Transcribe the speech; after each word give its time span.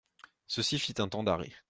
Ceci 0.47 0.79
fit 0.79 0.95
un 0.99 1.09
temps 1.09 1.21
d'arrêt. 1.21 1.51